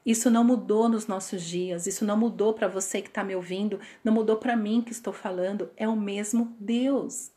Isso 0.04 0.32
não 0.32 0.44
mudou 0.44 0.90
nos 0.90 1.06
nossos 1.06 1.44
dias, 1.44 1.86
isso 1.86 2.04
não 2.04 2.18
mudou 2.18 2.56
para 2.56 2.68
você 2.68 3.04
que 3.04 3.10
está 3.10 3.24
me 3.24 3.36
ouvindo, 3.36 3.80
não 4.04 4.14
mudou 4.14 4.38
para 4.38 4.56
mim 4.56 4.82
que 4.82 4.94
estou 4.94 5.14
falando, 5.14 5.70
é 5.78 5.88
o 5.88 5.96
mesmo 5.96 6.56
Deus. 6.60 7.37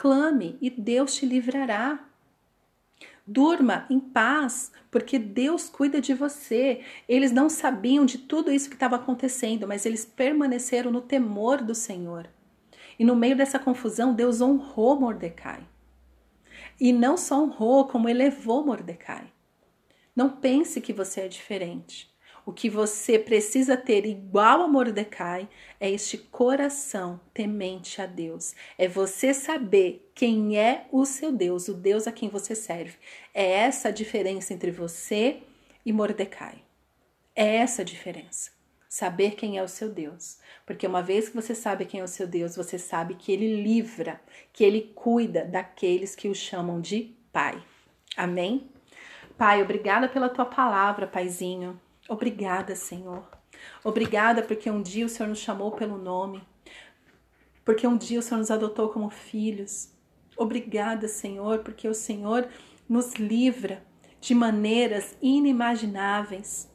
Clame 0.00 0.56
e 0.62 0.70
Deus 0.70 1.14
te 1.14 1.26
livrará. 1.26 2.02
Durma 3.26 3.84
em 3.90 4.00
paz, 4.00 4.72
porque 4.90 5.18
Deus 5.18 5.68
cuida 5.68 6.00
de 6.00 6.14
você. 6.14 6.80
Eles 7.06 7.30
não 7.30 7.50
sabiam 7.50 8.06
de 8.06 8.16
tudo 8.16 8.50
isso 8.50 8.70
que 8.70 8.76
estava 8.76 8.96
acontecendo, 8.96 9.68
mas 9.68 9.84
eles 9.84 10.06
permaneceram 10.06 10.90
no 10.90 11.02
temor 11.02 11.60
do 11.60 11.74
Senhor. 11.74 12.26
E 12.98 13.04
no 13.04 13.14
meio 13.14 13.36
dessa 13.36 13.58
confusão, 13.58 14.14
Deus 14.14 14.40
honrou 14.40 14.98
Mordecai. 14.98 15.68
E 16.80 16.94
não 16.94 17.18
só 17.18 17.38
honrou, 17.38 17.86
como 17.86 18.08
elevou 18.08 18.64
Mordecai. 18.64 19.30
Não 20.16 20.30
pense 20.30 20.80
que 20.80 20.94
você 20.94 21.20
é 21.20 21.28
diferente. 21.28 22.10
O 22.50 22.52
que 22.52 22.68
você 22.68 23.16
precisa 23.16 23.76
ter 23.76 24.04
igual 24.04 24.62
a 24.62 24.66
Mordecai 24.66 25.48
é 25.78 25.88
este 25.88 26.18
coração 26.18 27.20
temente 27.32 28.02
a 28.02 28.06
Deus. 28.06 28.56
É 28.76 28.88
você 28.88 29.32
saber 29.32 30.10
quem 30.16 30.58
é 30.58 30.88
o 30.90 31.04
seu 31.04 31.30
Deus, 31.30 31.68
o 31.68 31.74
Deus 31.74 32.08
a 32.08 32.12
quem 32.12 32.28
você 32.28 32.56
serve. 32.56 32.96
É 33.32 33.52
essa 33.52 33.86
a 33.86 33.92
diferença 33.92 34.52
entre 34.52 34.72
você 34.72 35.44
e 35.86 35.92
Mordecai. 35.92 36.60
É 37.36 37.54
essa 37.58 37.82
a 37.82 37.84
diferença. 37.84 38.50
Saber 38.88 39.36
quem 39.36 39.56
é 39.56 39.62
o 39.62 39.68
seu 39.68 39.88
Deus. 39.88 40.38
Porque 40.66 40.88
uma 40.88 41.04
vez 41.04 41.28
que 41.28 41.36
você 41.36 41.54
sabe 41.54 41.84
quem 41.84 42.00
é 42.00 42.04
o 42.04 42.08
seu 42.08 42.26
Deus, 42.26 42.56
você 42.56 42.80
sabe 42.80 43.14
que 43.14 43.30
ele 43.30 43.62
livra, 43.62 44.20
que 44.52 44.64
ele 44.64 44.90
cuida 44.92 45.44
daqueles 45.44 46.16
que 46.16 46.28
o 46.28 46.34
chamam 46.34 46.80
de 46.80 47.14
Pai. 47.32 47.62
Amém? 48.16 48.68
Pai, 49.38 49.62
obrigada 49.62 50.08
pela 50.08 50.28
tua 50.28 50.46
palavra, 50.46 51.06
Paizinho. 51.06 51.80
Obrigada, 52.10 52.74
Senhor. 52.74 53.22
Obrigada 53.84 54.42
porque 54.42 54.68
um 54.68 54.82
dia 54.82 55.06
o 55.06 55.08
Senhor 55.08 55.28
nos 55.28 55.38
chamou 55.38 55.70
pelo 55.70 55.96
nome. 55.96 56.42
Porque 57.64 57.86
um 57.86 57.96
dia 57.96 58.18
o 58.18 58.22
Senhor 58.22 58.38
nos 58.40 58.50
adotou 58.50 58.88
como 58.88 59.08
filhos. 59.10 59.92
Obrigada, 60.36 61.06
Senhor, 61.06 61.60
porque 61.60 61.86
o 61.86 61.94
Senhor 61.94 62.48
nos 62.88 63.14
livra 63.14 63.86
de 64.20 64.34
maneiras 64.34 65.16
inimagináveis. 65.22 66.68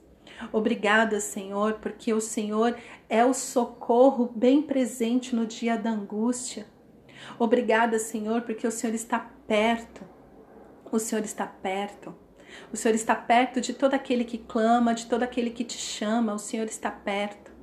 Obrigada, 0.53 1.19
Senhor, 1.19 1.79
porque 1.81 2.13
o 2.13 2.21
Senhor 2.21 2.73
é 3.09 3.25
o 3.25 3.33
socorro 3.33 4.31
bem 4.33 4.61
presente 4.61 5.35
no 5.35 5.45
dia 5.45 5.77
da 5.77 5.89
angústia. 5.89 6.65
Obrigada, 7.37 7.99
Senhor, 7.99 8.43
porque 8.43 8.65
o 8.65 8.71
Senhor 8.71 8.93
está 8.93 9.19
perto. 9.45 10.01
O 10.89 10.97
Senhor 10.97 11.25
está 11.25 11.45
perto. 11.45 12.15
O 12.71 12.77
Senhor 12.77 12.95
está 12.95 13.15
perto 13.15 13.61
de 13.61 13.73
todo 13.73 13.93
aquele 13.93 14.23
que 14.23 14.37
clama, 14.37 14.93
de 14.93 15.05
todo 15.05 15.23
aquele 15.23 15.49
que 15.49 15.63
te 15.63 15.77
chama. 15.77 16.33
O 16.33 16.39
Senhor 16.39 16.65
está 16.65 16.91
perto. 16.91 17.55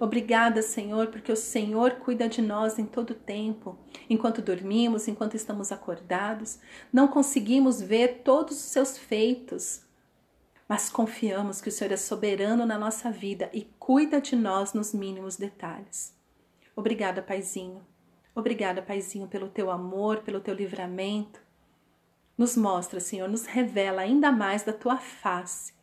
Obrigada, 0.00 0.62
Senhor, 0.62 1.08
porque 1.08 1.30
o 1.30 1.36
Senhor 1.36 1.96
cuida 1.96 2.26
de 2.26 2.40
nós 2.40 2.78
em 2.78 2.86
todo 2.86 3.14
tempo. 3.14 3.78
Enquanto 4.08 4.40
dormimos, 4.40 5.06
enquanto 5.06 5.34
estamos 5.34 5.70
acordados, 5.70 6.58
não 6.90 7.06
conseguimos 7.06 7.82
ver 7.82 8.22
todos 8.24 8.56
os 8.56 8.64
seus 8.64 8.96
feitos, 8.96 9.82
mas 10.66 10.88
confiamos 10.88 11.60
que 11.60 11.68
o 11.68 11.72
Senhor 11.72 11.92
é 11.92 11.98
soberano 11.98 12.64
na 12.64 12.78
nossa 12.78 13.10
vida 13.10 13.50
e 13.52 13.64
cuida 13.78 14.22
de 14.22 14.34
nós 14.34 14.72
nos 14.72 14.94
mínimos 14.94 15.36
detalhes. 15.36 16.16
Obrigada, 16.74 17.20
Paizinho. 17.20 17.86
Obrigada, 18.34 18.80
Paizinho, 18.80 19.28
pelo 19.28 19.48
teu 19.48 19.70
amor, 19.70 20.22
pelo 20.22 20.40
teu 20.40 20.54
livramento. 20.54 21.42
Nos 22.40 22.56
mostra, 22.56 23.00
Senhor, 23.00 23.28
nos 23.28 23.44
revela 23.44 24.00
ainda 24.00 24.32
mais 24.32 24.62
da 24.62 24.72
tua 24.72 24.96
face, 24.96 25.74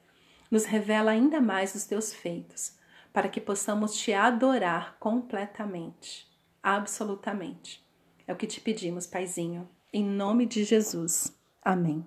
nos 0.50 0.66
revela 0.66 1.12
ainda 1.12 1.40
mais 1.40 1.76
os 1.76 1.86
teus 1.86 2.12
feitos, 2.12 2.76
para 3.14 3.30
que 3.30 3.40
possamos 3.40 3.96
te 3.96 4.12
adorar 4.12 4.98
completamente, 5.00 6.28
absolutamente. 6.64 7.88
É 8.26 8.34
o 8.34 8.36
que 8.36 8.48
te 8.48 8.60
pedimos, 8.60 9.06
Paizinho, 9.06 9.70
em 9.94 10.04
nome 10.04 10.48
de 10.48 10.64
Jesus. 10.64 11.32
Amém. 11.62 12.04